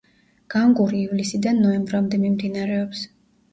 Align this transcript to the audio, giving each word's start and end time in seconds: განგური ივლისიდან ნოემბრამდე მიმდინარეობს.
განგური 0.53 1.01
ივლისიდან 1.09 1.63
ნოემბრამდე 1.67 2.23
მიმდინარეობს. 2.25 3.07